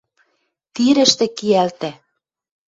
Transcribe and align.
Тирӹштӹ 0.73 1.25
киӓлтӓ 1.37 1.91